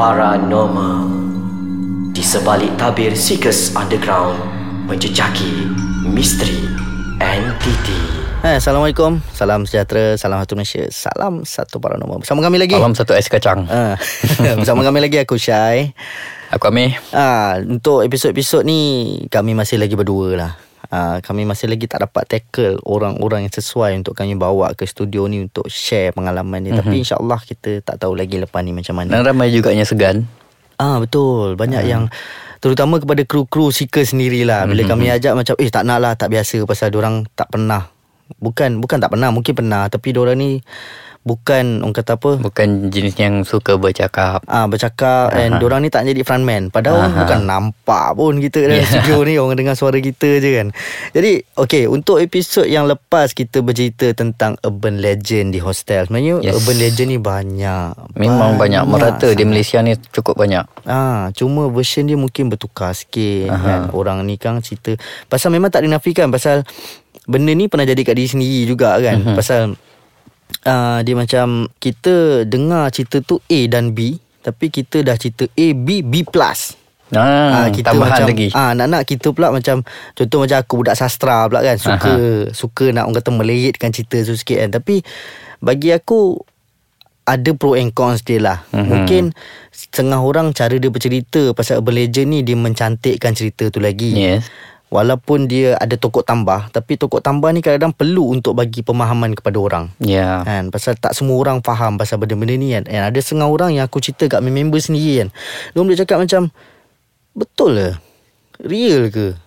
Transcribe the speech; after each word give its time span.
Paranormal 0.00 1.12
Di 2.16 2.24
sebalik 2.24 2.72
tabir 2.80 3.12
Seekers 3.12 3.76
Underground 3.76 4.40
Menjejaki 4.88 5.68
misteri 6.08 6.56
entiti 7.20 8.00
Hai, 8.40 8.56
Assalamualaikum. 8.56 9.20
Salam 9.36 9.68
sejahtera 9.68 10.16
Salam 10.16 10.40
satu 10.40 10.56
Malaysia 10.56 10.88
Salam 10.88 11.44
satu 11.44 11.84
paranormal 11.84 12.24
Bersama 12.24 12.40
kami 12.40 12.56
lagi. 12.56 12.80
Salam 12.80 12.96
satu 12.96 13.12
ais 13.12 13.28
kacang. 13.28 13.68
Ah, 13.68 14.00
Bersama 14.64 14.80
kami 14.88 15.04
lagi 15.04 15.20
Aku 15.20 15.36
Syai. 15.36 15.92
Aku 16.48 16.72
Amir. 16.72 16.96
Ah, 17.12 17.60
Untuk 17.60 18.00
episod-episod 18.00 18.64
ni 18.64 18.80
Kami 19.28 19.52
masih 19.52 19.76
lagi 19.76 20.00
berdua 20.00 20.28
lah 20.32 20.69
Ah, 20.90 21.22
kami 21.22 21.46
masih 21.46 21.70
lagi 21.70 21.86
tak 21.86 22.02
dapat 22.02 22.26
tackle 22.26 22.82
orang-orang 22.82 23.46
yang 23.46 23.54
sesuai 23.54 23.94
untuk 24.02 24.18
kami 24.18 24.34
bawa 24.34 24.74
ke 24.74 24.82
studio 24.84 25.30
ni 25.30 25.46
untuk 25.46 25.70
share 25.70 26.10
pengalaman 26.10 26.58
ni. 26.58 26.74
Mm-hmm. 26.74 26.82
Tapi 26.82 26.94
insyaAllah 26.98 27.40
kita 27.46 27.70
tak 27.86 28.02
tahu 28.02 28.18
lagi 28.18 28.42
lepas 28.42 28.58
ni 28.66 28.74
macam 28.74 28.98
mana. 28.98 29.14
Dan 29.14 29.22
ramai 29.22 29.54
juga 29.54 29.70
yang 29.70 29.86
segan 29.86 30.26
Ah 30.80 30.96
betul 30.98 31.54
banyak 31.54 31.84
yang 31.86 32.08
terutama 32.58 32.98
kepada 32.98 33.22
kru-kru 33.22 33.68
seeker 33.68 34.02
sendirilah 34.02 34.64
bila 34.64 34.82
Mhm. 34.82 34.90
kami 34.90 35.06
ajak 35.12 35.32
macam 35.36 35.54
eh 35.60 35.68
tak 35.68 35.84
nak 35.84 35.98
lah 36.00 36.12
tak 36.16 36.32
biasa 36.32 36.64
pasal 36.64 36.90
orang 36.96 37.28
tak 37.36 37.52
pernah 37.52 37.86
bukan 38.40 38.80
bukan 38.80 38.98
tak 38.98 39.12
pernah 39.12 39.28
mungkin 39.28 39.52
pernah 39.52 39.92
tapi 39.92 40.16
orang 40.16 40.40
ni 40.40 40.50
bukan 41.20 41.84
orang 41.84 41.92
kata 41.92 42.16
apa 42.16 42.40
Bukan 42.40 42.88
jenis 42.88 43.12
yang 43.14 43.44
suka 43.44 43.76
bercakap 43.76 44.40
Ah 44.44 44.64
bercakap 44.64 45.30
and 45.32 45.60
orang 45.60 45.84
ni 45.84 45.88
tak 45.88 46.02
jadi 46.02 46.20
frontman 46.20 46.72
padahal 46.72 47.04
Aha. 47.04 47.12
bukan 47.20 47.40
nampak 47.44 48.06
pun 48.14 48.40
kita 48.40 48.64
dalam 48.64 48.76
Yeah. 48.76 48.88
studio 48.88 49.16
ni 49.22 49.36
orang 49.36 49.54
dengar 49.54 49.74
suara 49.74 49.96
kita 49.96 50.40
je 50.40 50.50
kan. 50.54 50.68
Jadi 51.10 51.44
okey 51.54 51.84
untuk 51.84 52.16
episod 52.16 52.64
yang 52.64 52.84
lepas 52.84 53.30
kita 53.30 53.60
bercerita 53.60 54.08
tentang 54.10 54.56
urban 54.60 54.96
legend 54.96 55.52
di 55.52 55.60
hostel. 55.60 56.08
Sebenarnya 56.08 56.40
Yes. 56.40 56.56
urban 56.56 56.76
legend 56.78 57.08
ni 57.10 57.18
banyak. 57.18 57.92
Memang 58.14 58.56
banyak, 58.56 58.80
merata 58.82 59.28
di 59.28 59.36
sangat. 59.36 59.44
Malaysia 59.46 59.78
ni 59.80 59.92
cukup 60.10 60.34
banyak 60.34 60.64
Ah, 60.82 61.28
cuma 61.30 61.68
version 61.68 62.04
dia 62.04 62.16
mungkin 62.16 62.48
bertukar 62.48 62.90
sikit 62.90 63.52
Aha. 63.52 63.60
kan. 63.60 63.80
Orang 63.92 64.24
ni 64.24 64.34
kan 64.34 64.56
cerita 64.58 64.96
pasal 65.26 65.52
memang 65.52 65.68
tak 65.68 65.84
dinafikan 65.84 66.32
pasal 66.32 66.64
benda 67.26 67.52
ni 67.52 67.68
pernah 67.68 67.84
jadi 67.84 68.00
kat 68.00 68.16
diri 68.16 68.28
sendiri 68.30 68.64
juga 68.66 68.96
kan. 68.96 69.20
Mhm. 69.20 69.36
Pasal 69.36 69.76
uh, 70.64 70.98
dia 71.02 71.14
macam 71.16 71.68
kita 71.78 72.44
dengar 72.44 72.88
cerita 72.92 73.20
tu 73.20 73.40
A 73.46 73.60
dan 73.66 73.92
B 73.92 74.16
tapi 74.40 74.72
kita 74.72 75.04
dah 75.04 75.16
cerita 75.20 75.44
A 75.46 75.66
B 75.76 76.00
B 76.00 76.24
plus. 76.24 76.76
ah, 77.50 77.66
Tambahan 77.90 78.22
macam 78.22 78.26
lagi 78.30 78.48
ah 78.54 78.70
nak-nak 78.70 79.02
kita 79.02 79.34
pula 79.34 79.50
macam 79.50 79.82
contoh 80.14 80.38
macam 80.46 80.56
aku 80.62 80.72
budak 80.78 80.94
sastra 80.94 81.50
pula 81.50 81.58
kan 81.66 81.74
suka 81.74 82.14
suka 82.54 82.84
nak 82.94 83.10
orang 83.10 83.18
kata 83.18 83.30
meleyitkan 83.34 83.90
cerita 83.90 84.22
tu 84.22 84.38
sikit 84.38 84.62
kan 84.62 84.70
tapi 84.78 85.02
bagi 85.58 85.90
aku 85.90 86.38
ada 87.26 87.50
pro 87.54 87.78
and 87.78 87.94
cons 87.94 88.22
dia 88.26 88.42
lah. 88.42 88.58
Mhm. 88.74 88.86
Mungkin 88.86 89.22
setengah 89.70 90.18
orang 90.18 90.50
cara 90.50 90.74
dia 90.78 90.90
bercerita 90.90 91.50
pasal 91.54 91.78
urban 91.82 91.98
legend 91.98 92.28
ni 92.30 92.38
dia 92.42 92.58
mencantikkan 92.58 93.34
cerita 93.34 93.70
tu 93.70 93.78
lagi. 93.78 94.14
Yes 94.14 94.46
Walaupun 94.90 95.46
dia 95.46 95.78
ada 95.78 95.94
tokok 95.94 96.26
tambah 96.26 96.66
tapi 96.74 96.98
tokok 96.98 97.22
tambah 97.22 97.46
ni 97.54 97.62
kadang-kadang 97.62 97.94
perlu 97.94 98.34
untuk 98.34 98.58
bagi 98.58 98.82
pemahaman 98.82 99.38
kepada 99.38 99.54
orang. 99.62 99.84
Ya 100.02 100.42
Kan 100.42 100.74
pasal 100.74 100.98
tak 100.98 101.14
semua 101.14 101.38
orang 101.38 101.62
faham 101.62 101.94
pasal 101.94 102.18
benda-benda 102.18 102.58
ni 102.58 102.74
kan. 102.74 102.90
And 102.90 103.06
ada 103.06 103.18
setengah 103.22 103.46
orang 103.46 103.78
yang 103.78 103.86
aku 103.86 104.02
cerita 104.02 104.26
kat 104.26 104.42
member 104.42 104.82
sendiri 104.82 105.22
kan. 105.22 105.28
Diorang 105.70 105.86
boleh 105.94 106.00
cakap 106.02 106.18
macam 106.18 106.42
betul 107.38 107.78
ke? 107.78 107.90
Real 108.66 109.14
ke? 109.14 109.38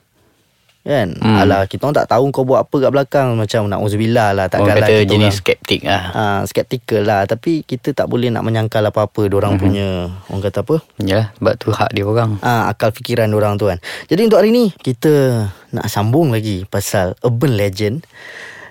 Kan? 0.83 1.15
Hmm. 1.15 1.39
Alah 1.39 1.63
kita 1.63 1.87
orang 1.87 1.95
tak 2.03 2.11
tahu 2.11 2.27
kau 2.35 2.43
buat 2.43 2.67
apa 2.67 2.75
kat 2.75 2.91
belakang. 2.91 3.39
Macam 3.39 3.71
nak 3.71 3.79
uzubillah 3.79 4.35
lah 4.35 4.51
Orang 4.51 4.67
takkanlah 4.67 4.83
kata 4.83 4.93
kita 4.99 5.11
jenis 5.15 5.31
orang 5.31 5.39
skeptik 5.39 5.81
lah. 5.87 6.03
Ha, 6.11 6.23
skeptical 6.43 7.01
lah. 7.07 7.21
Tapi 7.23 7.63
kita 7.63 7.95
tak 7.95 8.11
boleh 8.11 8.27
nak 8.27 8.43
menyangkal 8.43 8.83
apa-apa 8.83 9.31
orang 9.31 9.55
mm-hmm. 9.55 9.63
punya. 9.63 9.87
Orang 10.27 10.43
kata 10.43 10.59
apa? 10.67 10.75
Ya 10.99 11.31
sebab 11.39 11.53
tu 11.55 11.71
hak 11.71 11.89
dia 11.95 12.03
orang. 12.03 12.35
Ha, 12.43 12.67
akal 12.67 12.91
fikiran 12.91 13.31
orang 13.31 13.55
tu 13.55 13.71
kan. 13.71 13.79
Jadi 14.11 14.27
untuk 14.27 14.43
hari 14.43 14.51
ni 14.51 14.75
kita 14.75 15.47
nak 15.71 15.87
sambung 15.87 16.35
lagi 16.35 16.67
pasal 16.67 17.15
urban 17.23 17.55
legend. 17.55 18.03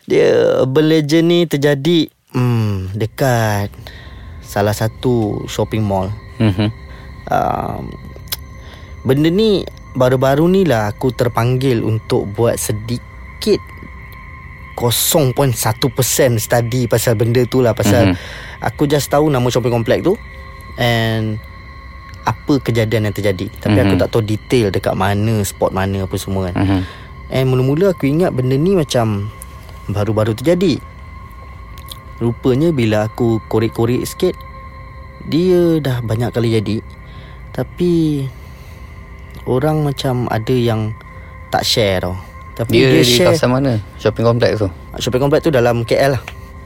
Dia 0.05 0.61
urban 0.69 0.93
legend 0.93 1.27
ni 1.33 1.41
terjadi 1.49 2.13
hmm, 2.37 2.93
dekat 2.93 3.73
salah 4.45 4.77
satu 4.77 5.49
shopping 5.49 5.81
mall. 5.81 6.13
Mhm. 6.37 6.69
um, 7.33 7.85
benda 9.03 9.33
ni 9.33 9.65
baru-baru 9.93 10.49
ni 10.49 10.63
lah 10.65 10.89
aku 10.89 11.13
terpanggil 11.13 11.85
untuk 11.85 12.25
buat 12.33 12.57
sedikit 12.57 13.61
0.1% 14.73 15.53
study 16.41 16.89
pasal 16.89 17.15
benda 17.15 17.45
tu 17.45 17.61
lah 17.61 17.77
pasal 17.77 18.11
Mhm. 18.11 18.17
aku 18.65 18.89
just 18.89 19.07
tahu 19.07 19.29
nama 19.29 19.45
shopping 19.47 19.71
complex 19.71 20.01
tu 20.03 20.17
and 20.75 21.37
apa 22.23 22.57
kejadian 22.59 23.11
yang 23.11 23.15
terjadi 23.15 23.51
tapi 23.59 23.79
aku 23.79 23.95
Mhm. 23.95 24.01
tak 24.01 24.09
tahu 24.09 24.23
detail 24.25 24.67
dekat 24.71 24.95
mana 24.95 25.45
spot 25.45 25.71
mana 25.71 26.07
apa 26.07 26.17
semua 26.17 26.51
kan 26.51 26.57
Mhm. 26.57 26.81
and 27.31 27.47
mula-mula 27.47 27.93
aku 27.93 28.09
ingat 28.09 28.33
benda 28.33 28.57
ni 28.57 28.73
macam 28.73 29.29
baru-baru 29.87 30.33
terjadi 30.33 30.81
rupanya 32.17 32.71
bila 32.71 33.07
aku 33.07 33.43
korek-korek 33.47 34.07
sikit 34.07 34.33
dia 35.27 35.79
dah 35.79 36.01
banyak 36.01 36.31
kali 36.31 36.55
jadi 36.55 36.77
tapi 37.51 38.25
orang 39.47 39.83
macam 39.83 40.29
ada 40.31 40.55
yang 40.55 40.95
tak 41.51 41.63
share 41.67 42.03
tau. 42.03 42.17
Tapi 42.53 42.69
Dia, 42.69 42.89
dia, 42.93 43.01
di 43.01 43.05
share 43.05 43.33
kawasan 43.33 43.51
mana? 43.51 43.73
Shopping 43.97 44.27
kompleks 44.27 44.61
tu? 44.61 44.69
Shopping 45.01 45.23
complex 45.23 45.41
tu 45.45 45.53
dalam 45.53 45.83
KL 45.89 46.17
lah. 46.17 46.23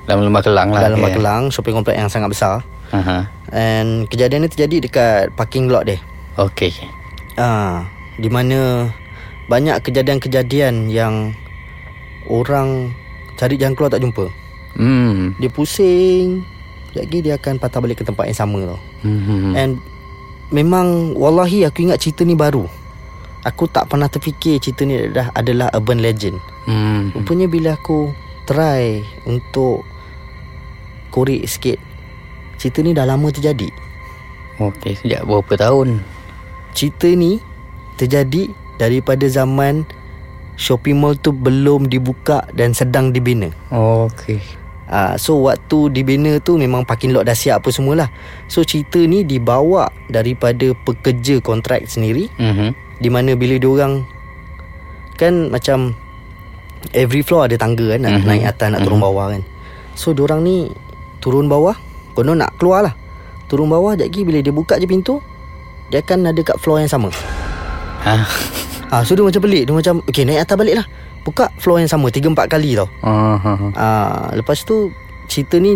Dalam 0.07 0.23
Lembah 0.27 0.43
Kelang 0.43 0.71
lah 0.71 0.81
dalam 0.87 0.99
kira. 1.03 1.07
Magelang 1.11 1.43
shopping 1.51 1.75
complex 1.75 1.97
yang 1.99 2.11
sangat 2.11 2.31
besar. 2.31 2.55
Aha. 2.95 3.27
and 3.51 4.07
kejadian 4.07 4.47
ni 4.47 4.51
terjadi 4.51 4.87
dekat 4.87 5.35
parking 5.35 5.67
lot 5.67 5.91
dia. 5.91 5.99
Okey. 6.39 6.71
Ah 7.35 7.83
di 8.15 8.31
mana 8.31 8.91
banyak 9.51 9.83
kejadian-kejadian 9.83 10.87
yang 10.91 11.35
orang 12.31 12.95
cari 13.35 13.59
jalan 13.59 13.75
keluar 13.75 13.91
tak 13.91 14.03
jumpa. 14.03 14.27
Hmm. 14.77 15.33
dia 15.41 15.49
pusing 15.49 16.45
Sekejap 16.93 17.13
lagi 17.13 17.19
dia 17.25 17.35
akan 17.41 17.55
patah 17.57 17.81
balik 17.81 18.01
ke 18.01 18.05
tempat 18.09 18.25
yang 18.29 18.39
sama 18.41 18.61
tau. 18.65 18.81
Mhm. 19.05 19.53
And 19.53 19.73
Memang 20.55 21.17
Wallahi 21.19 21.67
aku 21.67 21.91
ingat 21.91 22.03
cerita 22.03 22.23
ni 22.23 22.39
baru 22.39 22.67
Aku 23.47 23.71
tak 23.71 23.87
pernah 23.87 24.11
terfikir 24.11 24.59
cerita 24.59 24.83
ni 24.83 24.99
dah 25.11 25.31
adalah 25.35 25.71
urban 25.75 26.03
legend 26.03 26.39
Hmm. 26.67 27.15
Rupanya 27.15 27.47
bila 27.47 27.79
aku 27.79 28.11
try 28.43 28.99
untuk 29.23 29.87
korek 31.15 31.47
sikit 31.47 31.79
Cerita 32.59 32.83
ni 32.83 32.91
dah 32.91 33.07
lama 33.07 33.31
terjadi 33.31 33.71
Okey, 34.59 34.99
sejak 34.99 35.23
berapa 35.23 35.55
tahun? 35.55 36.03
Cerita 36.75 37.07
ni 37.07 37.39
terjadi 37.95 38.51
daripada 38.83 39.31
zaman 39.31 39.87
shopping 40.59 40.99
mall 40.99 41.15
tu 41.15 41.31
belum 41.31 41.87
dibuka 41.87 42.43
dan 42.51 42.75
sedang 42.75 43.15
dibina 43.15 43.55
Okey. 43.71 44.43
Uh, 44.87 45.19
so 45.19 45.43
waktu 45.43 45.91
dibina 45.91 46.39
tu 46.39 46.55
memang 46.55 46.87
parking 46.87 47.11
lot 47.11 47.27
dah 47.27 47.35
siap 47.35 47.59
apa 47.59 47.75
semualah. 47.75 48.07
So 48.47 48.63
cerita 48.63 49.03
ni 49.03 49.27
dibawa 49.27 49.91
daripada 50.07 50.71
pekerja 50.87 51.43
kontrak 51.43 51.91
sendiri 51.91 52.31
Mhm. 52.39 52.69
di 53.03 53.09
mana 53.11 53.35
bila 53.35 53.59
diorang 53.59 54.07
kan 55.19 55.51
macam 55.51 55.91
every 56.95 57.27
floor 57.27 57.51
ada 57.51 57.59
tangga 57.59 57.99
kan 57.99 58.07
nak 58.07 58.23
Mhm. 58.23 58.27
naik 58.31 58.45
atas 58.47 58.69
nak 58.71 58.81
turun 58.87 59.03
bawah 59.03 59.27
kan. 59.35 59.43
So 59.99 60.15
diorang 60.15 60.47
ni 60.47 60.71
turun 61.19 61.51
bawah, 61.51 61.75
konon 62.15 62.39
nak 62.39 62.55
keluar 62.55 62.87
lah. 62.87 62.95
Turun 63.51 63.67
bawah 63.67 63.99
sekejap 63.99 64.07
lagi 64.07 64.21
bila 64.23 64.39
dia 64.39 64.55
buka 64.55 64.75
je 64.79 64.87
pintu 64.87 65.19
dia 65.91 66.03
akan 66.03 66.31
ada 66.31 66.41
kat 66.43 66.59
floor 66.63 66.83
yang 66.83 66.91
sama. 66.91 67.11
Ha. 68.07 68.15
Ah 68.87 69.03
so 69.03 69.19
dia 69.19 69.27
macam 69.27 69.43
pelik, 69.43 69.67
dia 69.67 69.75
macam 69.75 69.99
okey 70.07 70.23
naik 70.23 70.47
atas 70.47 70.55
balik 70.55 70.79
lah. 70.79 70.87
Buka 71.27 71.51
floor 71.59 71.83
yang 71.83 71.91
sama 71.91 72.07
3 72.07 72.31
4 72.31 72.47
kali 72.47 72.79
tau. 72.79 72.87
Ah, 73.75 74.31
lepas 74.31 74.63
tu 74.63 74.95
cerita 75.27 75.59
ni 75.59 75.75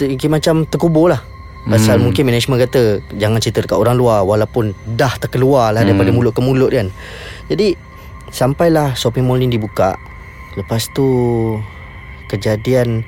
ter, 0.00 0.08
macam 0.26 0.64
terkubur 0.64 1.12
lah. 1.12 1.20
Pasal 1.66 1.98
Hmm. 1.98 2.08
mungkin 2.08 2.24
management 2.24 2.62
kata 2.64 2.82
jangan 3.18 3.42
cerita 3.42 3.58
dekat 3.60 3.76
orang 3.76 3.98
luar 3.98 4.22
walaupun 4.22 4.70
dah 4.86 5.18
terkeluar 5.18 5.74
lah 5.74 5.82
daripada 5.82 6.08
Hmm. 6.08 6.16
mulut 6.16 6.32
ke 6.32 6.40
mulut 6.40 6.70
kan. 6.70 6.88
Jadi 7.50 7.74
sampailah 8.30 8.94
shopping 8.94 9.26
mall 9.26 9.36
ni 9.36 9.50
dibuka. 9.50 9.98
Lepas 10.54 10.88
tu 10.94 11.04
kejadian 12.26 13.02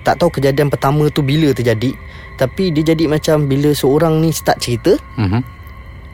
tak 0.00 0.16
tahu 0.16 0.30
kejadian 0.30 0.68
pertama 0.68 1.08
tu 1.08 1.20
bila 1.20 1.52
terjadi 1.52 1.92
tapi 2.36 2.72
dia 2.72 2.96
jadi 2.96 3.04
macam 3.04 3.44
bila 3.44 3.68
seorang 3.72 4.16
ni 4.20 4.32
start 4.32 4.56
cerita 4.56 4.96
Mhm. 5.20 5.59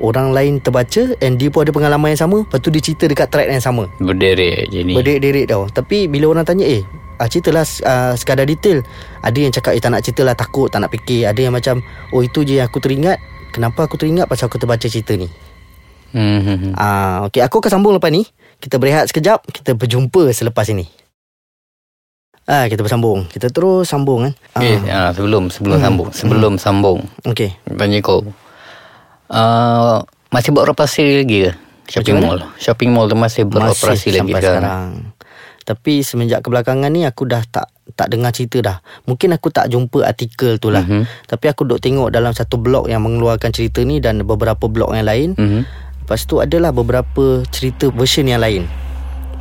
Orang 0.00 0.32
lain 0.32 0.60
terbaca 0.60 1.16
and 1.24 1.40
dia 1.40 1.48
pun 1.48 1.64
ada 1.64 1.72
pengalaman 1.72 2.12
yang 2.12 2.20
sama 2.20 2.44
lepas 2.44 2.58
tu 2.60 2.68
dia 2.68 2.82
cerita 2.84 3.08
dekat 3.08 3.28
track 3.32 3.48
yang 3.48 3.64
sama 3.64 3.88
Berderet 3.96 4.68
je 4.68 4.84
ni. 4.84 4.92
Berderik-derik 4.92 5.48
tau 5.48 5.68
Tapi 5.72 6.06
bila 6.06 6.36
orang 6.36 6.44
tanya 6.44 6.68
Eh 6.68 6.84
ah, 7.16 7.28
ceritalah 7.28 7.64
uh, 7.64 8.12
sekadar 8.12 8.44
detail 8.44 8.84
Ada 9.24 9.38
yang 9.40 9.52
cakap 9.52 9.72
Eh 9.72 9.80
tak 9.80 9.92
nak 9.92 10.04
cerita 10.04 10.22
lah 10.26 10.36
Takut 10.36 10.68
tak 10.68 10.84
nak 10.84 10.92
fikir 10.92 11.24
Ada 11.24 11.40
yang 11.48 11.54
macam 11.56 11.80
Oh 12.12 12.20
itu 12.20 12.44
je 12.44 12.60
yang 12.60 12.68
aku 12.68 12.76
teringat 12.76 13.16
Kenapa 13.56 13.88
aku 13.88 13.96
teringat 13.96 14.28
Pasal 14.28 14.52
aku 14.52 14.60
terbaca 14.60 14.84
cerita 14.84 15.16
ni 15.16 15.28
Mhm. 16.16 16.72
Ah, 16.76 17.24
Okay 17.28 17.44
aku 17.44 17.60
akan 17.60 17.80
sambung 17.80 17.92
lepas 17.96 18.08
ni 18.12 18.24
Kita 18.60 18.76
berehat 18.80 19.08
sekejap 19.08 19.42
Kita 19.48 19.76
berjumpa 19.76 20.32
selepas 20.32 20.68
ini 20.72 20.86
Ah 22.46 22.70
kita 22.70 22.86
bersambung. 22.86 23.26
Kita 23.26 23.50
terus 23.50 23.90
sambung 23.90 24.30
kan. 24.30 24.62
Eh, 24.62 24.78
ah, 24.86 25.10
sebelum 25.10 25.50
sebelum 25.50 25.82
sambung, 25.82 26.08
sebelum 26.14 26.52
sambung. 26.54 27.02
Okey. 27.26 27.50
Tanya 27.74 27.98
kau. 27.98 28.22
Uh, 29.26 30.02
masih 30.30 30.50
beroperasi 30.54 31.22
lagi 31.22 31.38
ke? 31.48 31.52
Shopping 31.86 32.18
mall. 32.18 32.38
Shopping 32.58 32.90
mall 32.90 33.06
tu 33.06 33.14
masih 33.14 33.46
beroperasi 33.46 34.10
lagi 34.14 34.20
sampai 34.26 34.42
sekarang. 34.42 34.62
sekarang. 34.62 34.90
Tapi 35.66 35.92
semenjak 36.06 36.46
kebelakangan 36.46 36.90
ni 36.94 37.02
aku 37.02 37.26
dah 37.26 37.42
tak 37.46 37.74
tak 37.94 38.10
dengar 38.10 38.30
cerita 38.30 38.58
dah. 38.62 38.78
Mungkin 39.06 39.34
aku 39.34 39.50
tak 39.50 39.70
jumpa 39.70 40.06
artikel 40.06 40.58
tu 40.62 40.70
lah. 40.70 40.86
Mhm. 40.86 41.26
Tapi 41.26 41.46
aku 41.50 41.66
duk 41.66 41.82
tengok 41.82 42.10
dalam 42.10 42.30
satu 42.34 42.58
blog 42.58 42.86
yang 42.86 43.02
mengeluarkan 43.02 43.50
cerita 43.50 43.82
ni 43.82 43.98
dan 43.98 44.22
beberapa 44.22 44.66
blog 44.70 44.94
yang 44.94 45.06
lain. 45.06 45.34
Mhm. 45.34 45.62
Lepas 46.06 46.22
tu 46.26 46.38
adalah 46.38 46.70
beberapa 46.70 47.42
cerita 47.50 47.90
version 47.90 48.30
yang 48.30 48.42
lain. 48.42 48.70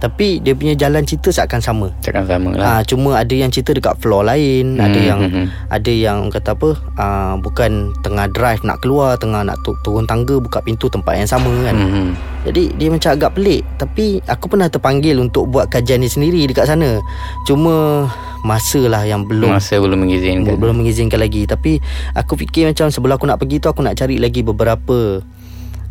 Tapi 0.05 0.37
dia 0.37 0.53
punya 0.53 0.73
jalan 0.73 1.01
cerita 1.01 1.33
seakan 1.33 1.57
sama. 1.59 1.87
Takkan 1.99 2.23
sama 2.23 2.53
lah. 2.53 2.77
Ah 2.77 2.81
cuma 2.81 3.17
ada 3.17 3.31
yang 3.31 3.49
cerita 3.49 3.71
dekat 3.71 3.97
floor 3.97 4.21
lain, 4.23 4.77
ada 4.77 4.93
Hmm, 4.93 5.07
yang 5.07 5.19
hmm, 5.19 5.33
hmm. 5.33 5.47
ada 5.67 5.91
yang 5.91 6.19
kata 6.29 6.53
apa? 6.53 6.69
Ah 6.93 7.33
bukan 7.35 7.71
tengah 7.99 8.29
drive 8.29 8.61
nak 8.61 8.77
keluar, 8.79 9.15
tengah 9.15 9.41
nak 9.41 9.57
tu- 9.61 9.73
turun 9.81 10.05
tangga 10.05 10.37
buka 10.37 10.61
pintu 10.61 10.85
tempat 10.87 11.17
yang 11.17 11.25
sama 11.27 11.49
kan. 11.63 11.73
Mhm. 11.75 12.07
Jadi 12.45 12.77
dia 12.77 12.93
macam 12.93 13.09
agak 13.09 13.33
pelik 13.33 13.65
Tapi 13.73 14.21
aku 14.21 14.45
pernah 14.45 14.69
terpanggil 14.69 15.17
untuk 15.17 15.49
buat 15.49 15.65
kajian 15.65 15.97
ni 15.97 16.05
sendiri 16.05 16.45
dekat 16.45 16.69
sana 16.69 17.01
Cuma 17.41 18.05
masa 18.41 18.85
lah 18.85 19.01
yang 19.01 19.25
belum 19.25 19.49
Masa 19.49 19.81
belum 19.81 19.97
mengizinkan. 19.99 20.53
belum 20.53 20.77
mengizinkan 20.77 21.17
lagi 21.17 21.45
Tapi 21.45 21.81
aku 22.13 22.37
fikir 22.37 22.69
macam 22.69 22.93
sebelum 22.93 23.17
aku 23.17 23.25
nak 23.25 23.41
pergi 23.41 23.57
tu 23.57 23.65
Aku 23.65 23.81
nak 23.81 23.97
cari 23.97 24.17
lagi 24.17 24.45
beberapa 24.45 25.25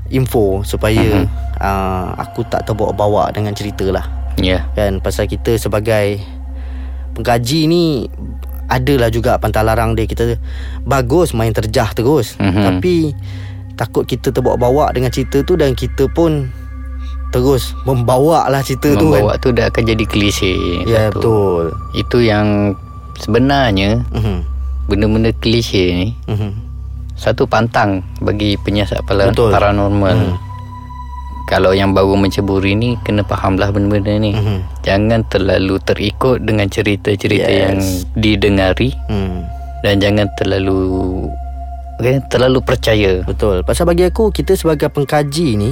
info 0.09 0.61
Supaya 0.63 1.25
uh, 1.57 2.09
aku 2.15 2.45
tak 2.45 2.65
terbawa-bawa 2.65 3.31
dengan 3.31 3.53
cerita 3.53 3.85
lah 3.87 4.05
Ya. 4.35 4.67
Kan 4.73 4.99
pasal 4.99 5.25
kita 5.25 5.55
sebagai 5.55 6.19
pengkaji 7.13 7.61
ni 7.65 8.11
Adalah 8.67 9.07
juga 9.07 9.37
pantalarang 9.37 9.93
dia 9.93 10.05
Kita 10.05 10.35
bagus 10.83 11.31
main 11.31 11.51
terjah 11.51 11.93
terus 11.93 12.35
Mhm. 12.37 12.65
Tapi 12.65 12.95
takut 13.75 14.03
kita 14.03 14.31
terbawa-bawa 14.31 14.91
dengan 14.91 15.09
cerita 15.09 15.39
tu 15.41 15.55
Dan 15.55 15.73
kita 15.73 16.07
pun 16.09 16.51
terus 17.31 17.75
membawa 17.83 18.47
lah 18.47 18.59
cerita 18.61 18.91
tu 18.93 19.07
Membawa 19.09 19.35
kan 19.35 19.41
tu 19.41 19.49
dah 19.51 19.67
akan 19.67 19.83
jadi 19.85 20.05
klise. 20.05 20.55
Ya 20.83 21.07
satu. 21.07 21.15
betul 21.15 21.65
Itu 21.93 22.19
yang 22.19 22.75
sebenarnya 23.17 24.03
Mhm. 24.11 24.39
benda-benda 24.85 25.31
klise 25.33 25.85
ni 25.93 26.09
Mhm. 26.27 26.51
Satu 27.15 27.47
pantang 27.47 28.03
bagi 28.19 28.59
penyiasat 28.59 29.03
Betul. 29.07 29.51
paranormal. 29.51 30.15
Hmm. 30.15 30.37
Kalau 31.45 31.77
yang 31.77 31.93
baru 31.93 32.17
menceburi 32.17 32.73
ni 32.73 32.97
kena 33.05 33.21
fahamlah 33.21 33.69
benda-benda 33.69 34.17
ni. 34.17 34.33
Mhm. 34.33 34.81
Jangan 34.81 35.29
terlalu 35.29 35.77
terikut 35.79 36.41
dengan 36.41 36.67
cerita-cerita 36.67 37.47
Yes. 37.47 37.61
yang 37.61 37.77
didengari 38.17 38.97
Hmm. 39.13 39.45
dan 39.85 40.01
jangan 40.01 40.27
terlalu 40.41 40.81
okay, 42.01 42.17
terlalu 42.33 42.59
percaya. 42.65 43.21
Betul 43.23 43.61
Pasal 43.63 43.85
bagi 43.85 44.03
aku 44.03 44.33
Kita 44.33 44.57
sebagai 44.57 44.89
pengkaji 44.89 45.49
ni 45.55 45.71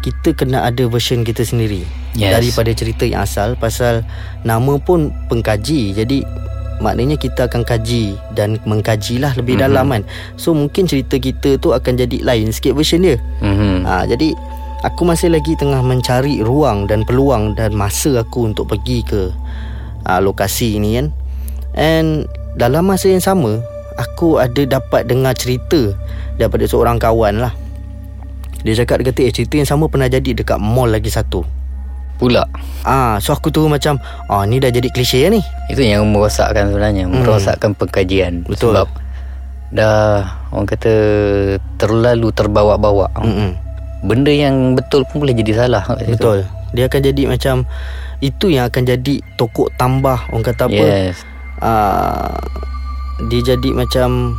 Kita 0.00 0.32
kena 0.32 0.64
ada 0.64 0.86
version 0.86 1.26
kita 1.26 1.42
sendiri 1.42 1.82
Yes. 2.14 2.38
Daripada 2.38 2.70
cerita 2.72 3.04
yang 3.04 3.20
asal 3.20 3.52
Pasal 3.54 4.06
Nama 4.42 4.78
pun 4.80 5.10
pengkaji 5.28 5.92
Jadi 5.92 6.22
Maknanya 6.78 7.18
kita 7.18 7.50
akan 7.50 7.66
kaji 7.66 8.14
Dan 8.34 8.62
mengkajilah 8.62 9.34
lebih 9.34 9.58
mm-hmm. 9.58 9.74
dalam 9.74 9.86
kan. 9.90 10.02
So 10.38 10.54
mungkin 10.54 10.86
cerita 10.86 11.18
kita 11.18 11.58
tu 11.58 11.74
Akan 11.74 11.98
jadi 11.98 12.22
lain 12.22 12.54
sikit 12.54 12.74
version 12.78 13.02
dia. 13.02 13.18
Mhm. 13.42 13.84
ha, 13.84 14.06
Jadi 14.06 14.34
Aku 14.86 15.02
masih 15.02 15.34
lagi 15.34 15.58
tengah 15.58 15.82
mencari 15.82 16.38
ruang 16.40 16.86
Dan 16.86 17.02
peluang 17.02 17.58
Dan 17.58 17.74
masa 17.74 18.22
aku 18.22 18.46
untuk 18.46 18.70
pergi 18.70 19.02
ke 19.02 19.34
ha, 20.06 20.22
Lokasi 20.22 20.78
ni 20.78 20.98
kan. 20.98 21.10
And 21.74 22.30
Dalam 22.54 22.86
masa 22.86 23.10
yang 23.10 23.22
sama 23.22 23.58
Aku 23.98 24.38
ada 24.38 24.62
dapat 24.62 25.10
dengar 25.10 25.34
cerita 25.34 25.94
Daripada 26.38 26.64
seorang 26.70 27.02
kawan 27.02 27.42
lah. 27.42 27.52
Dia 28.62 28.78
cakap 28.78 29.02
dia 29.02 29.10
kata 29.10 29.20
Eh 29.26 29.34
cerita 29.34 29.58
yang 29.58 29.66
sama 29.66 29.90
pernah 29.90 30.06
jadi 30.06 30.30
Dekat 30.34 30.62
mall 30.62 30.94
lagi 30.94 31.10
satu 31.10 31.57
Pula 32.18 32.42
Ah, 32.82 33.16
So 33.18 33.30
aku 33.30 33.48
tu 33.48 33.64
macam 33.64 33.96
Ah 34.26 34.42
ni 34.42 34.58
dah 34.58 34.68
jadi 34.68 34.86
klise 34.88 35.22
lah 35.22 35.30
ni 35.30 35.42
itu 35.68 35.80
yang 35.80 36.02
merosakkan 36.04 36.68
sebenarnya, 36.68 37.04
Hmm. 37.04 37.20
merosakkan 37.20 37.72
pengkajian. 37.72 38.42
Betul. 38.42 38.74
Sebab 38.74 38.88
dah 39.68 40.24
orang 40.48 40.64
kata 40.66 40.92
terlalu 41.76 42.32
terbawa-bawa. 42.32 43.12
Mm-mm. 43.20 43.52
Benda 44.00 44.30
yang 44.30 44.72
betul 44.72 45.04
pun 45.04 45.20
boleh 45.20 45.34
jadi 45.34 45.66
salah. 45.66 45.82
kat 45.84 46.06
situ. 46.06 46.14
Betul 46.16 46.38
Dia 46.70 46.86
akan 46.86 47.00
jadi 47.02 47.22
macam 47.26 47.56
Itu 48.18 48.46
yang 48.46 48.66
akan 48.66 48.82
jadi 48.84 49.14
Tokok 49.34 49.74
tambah 49.74 50.18
Orang 50.28 50.42
kata 50.42 50.66
apa 50.66 50.74
Yes. 50.76 51.18
ah, 51.58 52.34
Dia 53.26 53.54
jadi 53.54 53.68
macam 53.72 54.38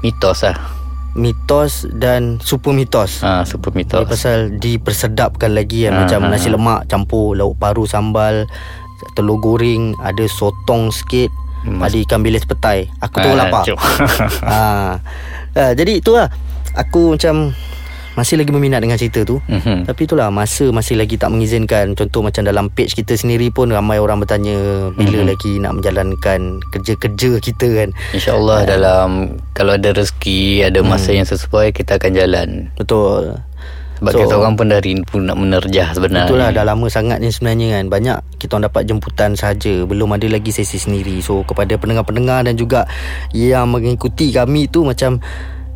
Mitos 0.00 0.44
lah. 0.44 0.54
Mitos 1.16 1.88
dan 1.90 2.36
super 2.38 2.70
mitos 2.70 3.20
Ha, 3.20 3.42
super 3.42 3.70
Dia 3.70 3.78
mitos. 3.98 4.04
pasal 4.06 4.38
dipersedapkan 4.54 5.50
lagi 5.50 5.84
kan 5.84 5.94
Ha, 5.94 6.00
Macam 6.02 6.20
ha, 6.22 6.28
nasi 6.28 6.46
ha. 6.46 6.54
lemak 6.54 6.80
campur 6.86 7.32
lauk 7.32 7.56
paru 7.56 7.84
sambal 7.84 8.44
Telur 9.12 9.36
goreng 9.38 9.96
Ada 9.98 10.24
sotong 10.26 10.88
sikit 10.90 11.32
Mas- 11.64 11.90
Ada 11.90 12.04
ikan 12.04 12.20
bilis 12.20 12.44
petai 12.44 12.86
Aku 12.98 13.16
tu 13.16 13.26
Ah, 13.26 13.34
lapar 13.34 13.64
cuk. 13.64 13.80
ha. 14.44 15.00
ha. 15.50 15.64
Jadi 15.72 15.98
itulah 15.98 16.28
Aku 16.76 17.12
macam 17.12 17.56
Masih 18.16 18.34
lagi 18.34 18.48
berminat 18.48 18.80
dengan 18.80 18.96
cerita 18.96 19.22
tu. 19.22 19.38
Mhm. 19.44 19.84
Tapi 19.84 20.00
itulah 20.02 20.32
Masa 20.32 20.64
masih 20.68 20.96
lagi 20.96 21.14
tak 21.14 21.28
mengizinkan 21.28 21.92
Contoh 21.92 22.20
macam 22.20 22.42
dalam 22.42 22.66
page 22.66 22.96
kita 22.96 23.12
sendiri 23.12 23.48
pun 23.48 23.68
Ramai 23.68 23.96
orang 23.96 24.18
bertanya 24.18 24.56
Bila 24.90 25.20
Mhm. 25.20 25.28
lagi 25.28 25.52
nak 25.56 25.72
menjalankan 25.74 26.40
Kerja-kerja 26.66 27.30
kita 27.38 27.66
kan? 27.76 27.88
InsyaAllah 28.10 28.64
dalam 28.64 29.08
Kalau 29.52 29.76
ada 29.76 29.92
rezeki 29.92 30.64
Ada 30.64 30.80
masa 30.80 31.12
yang 31.12 31.24
sesuai 31.24 31.70
Kita 31.70 31.96
akan 31.96 32.10
jalan. 32.10 32.48
Betul. 32.74 33.36
Sebab 33.96 34.12
So- 34.12 34.20
kita 34.22 34.34
orang 34.34 34.54
pun 34.54 34.68
dari 34.68 34.92
pun 35.02 35.24
nak 35.24 35.36
menerjah 35.36 35.92
sebenarnya. 35.92 36.28
Itulah 36.28 36.48
dah 36.52 36.64
lama 36.66 36.84
sangat 36.86 37.16
ni 37.16 37.28
sebenarnya 37.28 37.80
kan. 37.80 37.84
Banyak 37.88 38.16
kita 38.36 38.52
orang 38.52 38.68
dapat 38.68 38.82
jemputan 38.84 39.30
saja 39.32 39.84
Belum 39.84 40.08
ada 40.10 40.24
lagi 40.26 40.48
sesi 40.50 40.76
sendiri. 40.76 41.20
So 41.20 41.44
kepada 41.44 41.76
pendengar-pendengar 41.76 42.44
dan 42.44 42.56
juga 42.56 42.84
Yang 43.30 43.64
mengikuti 43.66 44.28
kami 44.30 44.66
tu 44.66 44.84
macam 44.84 45.20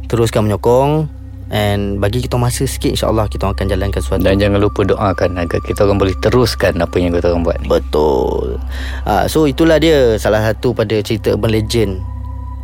Teruskan 0.04 0.44
menyokong 0.44 1.19
And 1.50 1.98
bagi 1.98 2.22
kita 2.22 2.38
masa 2.38 2.62
sikit 2.62 2.94
InsyaAllah 2.94 3.26
kita 3.26 3.50
akan 3.50 3.66
jalankan 3.66 3.98
sesuatu 3.98 4.22
Dan 4.22 4.38
jangan 4.38 4.62
lupa 4.62 4.86
doakan 4.86 5.34
Agar 5.34 5.58
kita 5.58 5.82
orang 5.82 5.98
boleh 5.98 6.14
teruskan 6.22 6.78
Apa 6.78 7.02
yang 7.02 7.10
kita 7.10 7.34
orang 7.34 7.42
buat 7.42 7.58
ni 7.58 7.66
Betul 7.66 8.62
ha, 9.02 9.26
So 9.26 9.50
itulah 9.50 9.82
dia 9.82 10.14
Salah 10.14 10.46
satu 10.46 10.70
pada 10.70 10.94
cerita 11.02 11.34
urban 11.34 11.50
legend 11.50 11.98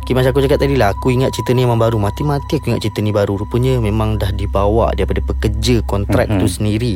Okay, 0.07 0.15
macam 0.15 0.31
aku 0.31 0.39
cakap 0.39 0.63
tadi 0.63 0.79
lah 0.79 0.95
Aku 0.95 1.11
ingat 1.11 1.35
cerita 1.35 1.51
ni 1.51 1.67
memang 1.67 1.75
baru 1.75 1.99
Mati-mati 1.99 2.63
aku 2.63 2.71
ingat 2.71 2.87
cerita 2.87 3.03
ni 3.03 3.11
baru 3.11 3.35
Rupanya 3.35 3.75
memang 3.83 4.15
dah 4.15 4.31
dibawa 4.31 4.95
Daripada 4.95 5.19
pekerja 5.19 5.83
kontrak 5.83 6.31
mm-hmm. 6.31 6.39
tu 6.39 6.47
sendiri 6.47 6.95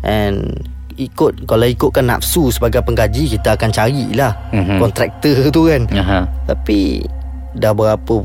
And 0.00 0.56
Ikut 0.96 1.44
Kalau 1.44 1.68
ikutkan 1.68 2.08
nafsu 2.08 2.48
Sebagai 2.48 2.80
penggaji 2.80 3.28
Kita 3.28 3.60
akan 3.60 3.68
carilah 3.68 4.32
Mhm. 4.48 4.56
mm-hmm. 4.56 4.78
Kontraktor 4.80 5.36
tu 5.52 5.68
kan 5.68 5.84
Aha. 5.92 6.20
Tapi 6.48 7.04
Dah 7.52 7.76
berapa 7.76 8.24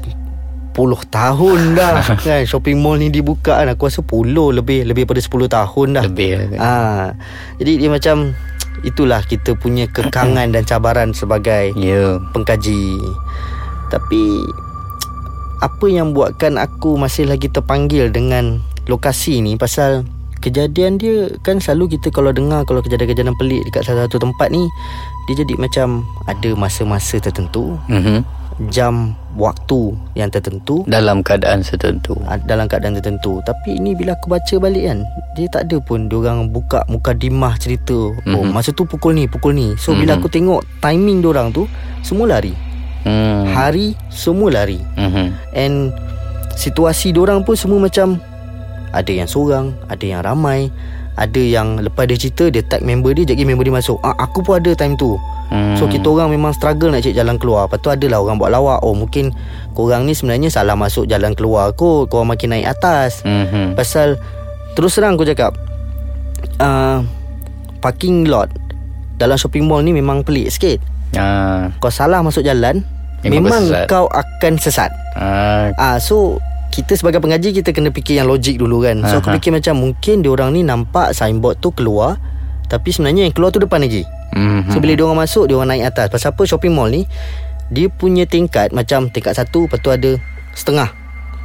tahun 0.87 1.75
dah 1.75 1.99
kan 2.25 2.41
Shopping 2.43 2.79
mall 2.79 2.95
ni 2.95 3.11
dibuka 3.11 3.59
kan 3.59 3.67
Aku 3.67 3.91
rasa 3.91 3.99
puluh 3.99 4.55
lebih 4.55 4.87
Lebih 4.87 5.03
pada 5.03 5.19
10 5.19 5.49
tahun 5.49 5.87
dah 5.91 6.03
Lebih. 6.07 6.55
Ah, 6.55 7.11
jadi 7.59 7.71
dia 7.75 7.89
macam 7.91 8.31
itulah 8.79 9.19
kita 9.19 9.59
punya 9.59 9.91
kekangan 9.91 10.55
dan 10.55 10.63
cabaran 10.63 11.11
sebagai 11.11 11.75
Ya 11.75 12.15
pengkaji. 12.31 12.95
Tapi 13.91 14.23
apa 15.59 15.85
yang 15.91 16.15
buatkan 16.15 16.55
aku 16.55 16.95
masih 16.95 17.27
lagi 17.27 17.51
terpanggil 17.51 18.07
dengan 18.07 18.63
lokasi 18.87 19.43
ni 19.43 19.59
pasal 19.59 20.07
kejadian 20.39 20.95
dia 20.95 21.27
kan 21.43 21.59
selalu 21.59 21.99
kita 21.99 22.15
kalau 22.15 22.31
dengar 22.31 22.63
kalau 22.63 22.79
kejadian-kejadian 22.79 23.35
pelik 23.35 23.67
dekat 23.67 23.83
salah 23.83 24.07
satu 24.07 24.23
tempat 24.23 24.47
ni 24.47 24.63
dia 25.27 25.43
jadi 25.43 25.59
macam 25.59 26.07
ada 26.25 26.55
masa-masa 26.55 27.19
tertentu, 27.19 27.75
Mhm. 27.91 28.23
Jam 28.67 29.15
waktu 29.39 29.95
yang 30.13 30.27
tertentu. 30.27 30.83
Dalam 30.83 31.23
keadaan 31.23 31.63
tertentu 31.63 32.19
Ah, 32.27 32.35
dalam 32.35 32.67
keadaan 32.67 32.99
tertentu. 32.99 33.39
Tapi 33.41 33.79
ini 33.79 33.95
bila 33.95 34.19
aku 34.19 34.27
baca 34.27 34.55
balik 34.59 34.83
kan 34.83 34.99
Dia 35.33 35.47
tak 35.47 35.71
ada 35.71 35.79
pun 35.79 36.11
Diorang 36.11 36.51
buka 36.51 36.83
muka 36.85 37.15
dimah 37.15 37.55
cerita. 37.55 37.95
Oh 38.11 38.43
Mhm. 38.43 38.51
masa 38.51 38.75
tu 38.75 38.83
pukul 38.83 39.15
ni 39.15 39.31
Pukul 39.31 39.55
ni. 39.55 39.67
So 39.75 39.95
bila 39.95 40.13
Mhm. 40.13 40.19
aku 40.19 40.27
tengok 40.27 40.61
Timing 40.77 41.23
diorang 41.23 41.55
tu 41.55 41.63
Semua 42.03 42.35
lari. 42.35 42.51
Hmm. 43.07 43.47
Hari 43.47 43.95
Semua 44.11 44.51
lari. 44.51 44.83
Mhm. 44.99 45.27
And 45.55 45.75
Situasi 46.51 47.15
diorang 47.15 47.47
pun 47.47 47.55
semua 47.55 47.79
macam 47.79 48.19
Ada 48.91 49.15
yang 49.15 49.29
seorang 49.31 49.71
Ada 49.87 50.03
yang 50.03 50.21
ramai 50.21 50.67
Ada 51.15 51.39
yang 51.39 51.79
Lepas 51.79 52.11
dia 52.11 52.19
cerita 52.19 52.51
Dia 52.51 52.59
tag 52.59 52.83
member 52.83 53.15
dia 53.15 53.23
Jadi 53.23 53.47
member 53.47 53.63
dia 53.63 53.71
masuk. 53.71 53.95
Ah, 54.03 54.19
Aku 54.19 54.43
pun 54.43 54.59
ada 54.59 54.75
time 54.75 54.99
tu 54.99 55.15
Hmm. 55.49 55.73
So 55.75 55.85
kita 55.85 56.05
orang 56.05 56.29
memang 56.29 56.53
struggle 56.53 56.89
nak 56.89 57.01
cari 57.01 57.11
jalan 57.11 57.35
keluar 57.35 57.65
Lepas 57.65 57.79
tu 57.79 57.89
adalah 57.89 58.21
orang 58.21 58.37
buat 58.37 58.49
lawak 58.49 58.79
Oh 58.79 58.93
mungkin 58.93 59.33
Korang 59.73 60.05
ni 60.05 60.13
sebenarnya 60.13 60.47
salah 60.47 60.73
masuk 60.73 61.05
jalan 61.05 61.33
keluar 61.33 61.73
kot 61.73 62.05
Korang 62.05 62.29
makin 62.29 62.53
naik 62.53 62.69
atas 62.69 63.21
Mhm. 63.21 63.73
Pasal 63.73 64.21
Terus 64.73 64.93
terang 64.93 65.13
aku 65.13 65.25
cakap 65.25 65.57
uh, 66.57 67.01
Parking 67.79 68.25
lot 68.25 68.53
Dalam 69.15 69.35
shopping 69.35 69.65
mall 69.65 69.81
ni 69.81 69.89
memang 69.89 70.21
pelik 70.21 70.49
sikit 70.49 70.77
Ah, 71.11 71.73
Kau 71.77 71.89
salah 71.89 72.21
masuk 72.21 72.41
jalan 72.41 72.85
Memang 73.19 73.49
Memang, 73.49 73.63
kau 73.65 73.65
sesat. 73.65 73.85
kau 73.89 74.05
akan 74.07 74.53
sesat 74.55 74.91
ah, 75.17 75.73
Ah 75.75 75.97
So 75.97 76.37
kita 76.69 76.93
sebagai 76.93 77.17
pengaji 77.17 77.49
kita 77.51 77.73
kena 77.73 77.89
fikir 77.89 78.21
yang 78.21 78.29
logik 78.29 78.55
dulu 78.55 78.85
kan. 78.85 79.01
So 79.01 79.19
aku 79.19 79.33
Aha. 79.33 79.35
fikir 79.35 79.49
macam 79.49 79.81
mungkin 79.81 80.21
dia 80.21 80.29
orang 80.29 80.53
ni 80.53 80.61
nampak 80.61 81.11
signboard 81.11 81.57
tu 81.57 81.73
keluar 81.73 82.21
tapi 82.69 82.93
sebenarnya 82.93 83.25
yang 83.25 83.33
keluar 83.33 83.49
tu 83.49 83.57
depan 83.57 83.81
lagi. 83.81 84.05
Mhm. 84.31 84.69
So 84.69 84.79
bila 84.79 84.93
dia 84.93 85.03
orang 85.03 85.19
masuk 85.19 85.45
dia 85.45 85.55
orang 85.55 85.73
naik 85.73 85.89
atas. 85.89 86.07
Pasal 86.09 86.33
apa 86.33 86.41
shopping 86.43 86.71
mall 86.71 86.89
ni 86.89 87.05
dia 87.69 87.85
punya 87.87 88.25
tingkat 88.25 88.73
macam 88.73 89.07
tingkat 89.07 89.33
satu 89.33 89.65
lepas 89.65 89.77
tu 89.77 89.89
ada 89.89 90.17
setengah. 90.53 90.89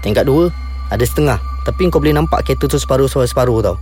Tingkat 0.01 0.25
dua 0.25 0.49
ada 0.89 1.03
setengah. 1.03 1.37
Tapi 1.65 1.89
kau 1.89 1.97
boleh 1.97 2.13
nampak 2.13 2.45
kereta 2.45 2.69
tu 2.69 2.77
separuh-separuh 2.77 3.61
tau. 3.61 3.77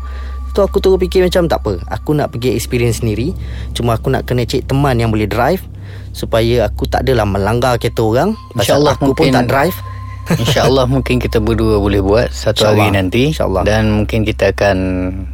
Tu 0.52 0.60
aku 0.60 0.78
terus 0.78 1.00
fikir 1.00 1.24
macam 1.24 1.48
tak 1.48 1.64
apa. 1.64 1.80
Aku 1.88 2.12
nak 2.12 2.30
pergi 2.30 2.52
experience 2.52 3.00
sendiri. 3.00 3.32
Cuma 3.72 3.96
aku 3.96 4.12
nak 4.12 4.28
kena 4.28 4.44
cek 4.44 4.68
teman 4.68 5.00
yang 5.00 5.08
boleh 5.08 5.24
drive 5.24 5.64
supaya 6.12 6.68
aku 6.68 6.84
tak 6.84 7.08
adalah 7.08 7.24
melanggar 7.24 7.80
kereta 7.80 8.04
orang. 8.04 8.36
Pasal 8.52 8.78
InsyaAllah 8.78 8.92
aku 8.94 9.10
pun 9.16 9.26
mungkin- 9.26 9.34
tak 9.34 9.46
drive. 9.48 9.76
InsyaAllah 10.38 10.86
mungkin 10.86 11.18
kita 11.18 11.42
berdua 11.42 11.82
boleh 11.82 11.98
buat 11.98 12.30
Satu 12.30 12.62
InsyaAllah. 12.62 12.84
hari 12.84 12.94
nanti 12.94 13.22
InsyaAllah. 13.32 13.62
Dan 13.64 13.82
mungkin 13.92 14.22
kita 14.22 14.52
akan 14.52 14.76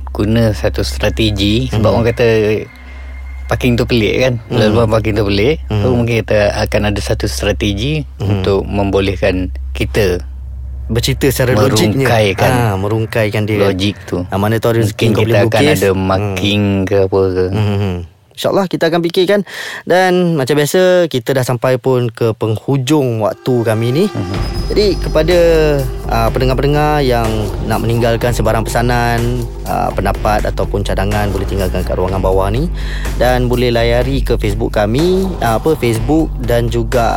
Guna 0.08 0.50
satu 0.50 0.82
strategi 0.82 1.68
Sebab 1.68 1.84
Mhm. 1.84 1.94
orang 1.94 2.06
kata 2.08 2.26
Parking 3.48 3.74
tu 3.74 3.84
pelik 3.84 4.14
kan 4.18 4.34
Mhm. 4.44 4.54
Laluan 4.54 4.86
parking 4.86 5.14
tu 5.14 5.24
pelik 5.24 5.56
So 5.66 5.90
mungkin 5.90 6.20
kita 6.20 6.38
akan 6.58 6.80
ada 6.86 7.00
satu 7.00 7.24
strategi 7.24 8.04
Mhm. 8.14 8.28
Untuk 8.28 8.60
membolehkan 8.62 9.34
kita 9.72 10.20
bercerita 10.86 11.28
secara 11.28 11.52
logiknya. 11.54 12.00
Merungkaikan. 12.00 12.50
ha, 12.50 12.72
merungkaikan 12.74 13.42
dia. 13.44 13.60
Logik 13.62 13.96
tu 14.04 14.24
Ha, 14.24 14.36
mana 14.36 14.56
tahu 14.56 14.76
rezeki 14.78 15.04
Mungkin 15.06 15.20
kita 15.22 15.38
akan 15.42 15.62
ada 15.66 15.90
marking 15.92 16.62
ke 16.84 16.96
apa 17.02 17.20
ke 17.26 17.44
Hmm. 17.50 17.96
InsyaAllah 18.38 18.70
kita 18.70 18.86
akan 18.86 19.02
fikirkan. 19.02 19.42
Dan 19.82 20.38
macam 20.38 20.54
biasa 20.54 21.10
Kita 21.10 21.34
dah 21.34 21.42
sampai 21.42 21.82
pun 21.82 22.06
ke 22.06 22.30
penghujung 22.38 23.26
waktu 23.26 23.54
kami 23.66 23.90
ni. 23.90 24.04
Mhm. 24.06 24.38
Jadi 24.70 24.86
kepada 24.94 25.38
uh, 26.06 26.28
pendengar-pendengar 26.30 27.02
yang 27.02 27.26
nak 27.66 27.82
meninggalkan 27.82 28.30
sebarang 28.30 28.62
pesanan 28.62 29.42
uh, 29.66 29.90
Pendapat 29.90 30.44
ataupun 30.44 30.84
cadangan 30.84 31.32
Boleh 31.32 31.48
tinggalkan 31.48 31.82
kat 31.82 31.98
ruangan 31.98 32.22
bawah 32.22 32.46
ni. 32.46 32.70
Dan 33.18 33.50
boleh 33.50 33.74
layari 33.74 34.22
ke 34.22 34.38
Facebook 34.38 34.78
kami 34.78 35.26
uh, 35.42 35.58
apa 35.58 35.74
Facebook 35.74 36.30
dan 36.38 36.70
juga 36.70 37.10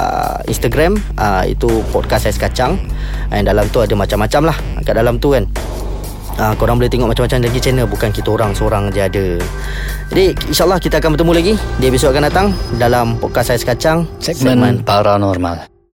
Instagram. 0.49 0.97
Uh, 1.21 1.45
Itu 1.45 1.85
Podcast 1.93 2.25
Ais 2.25 2.41
Kacang. 2.41 2.81
Dan 3.29 3.45
dalam 3.45 3.69
tu 3.69 3.77
ada 3.77 3.93
macam-macam 3.93 4.49
lah. 4.49 4.57
Kat 4.81 4.97
dalam 4.97 5.21
tu 5.21 5.37
kan 5.37 5.45
Ha, 6.39 6.55
korang 6.55 6.79
boleh 6.79 6.91
tengok 6.91 7.11
macam-macam 7.11 7.47
lagi 7.47 7.59
channel. 7.59 7.87
Bukan 7.89 8.09
kita 8.13 8.29
orang 8.31 8.51
seorang 8.53 8.93
je 8.93 9.01
ada. 9.01 9.25
Jadi 10.11 10.35
insyaAllah 10.51 10.83
kita 10.83 10.99
akan 10.99 11.15
bertemu 11.15 11.31
lagi 11.31 11.53
Di 11.79 11.87
episod 11.87 12.11
akan 12.11 12.27
datang 12.27 12.47
Dalam 12.75 13.15
podcast 13.15 13.55
Ais 13.55 13.63
Kacang 13.63 14.03
Segmen 14.19 14.83
paranormal 14.83 15.70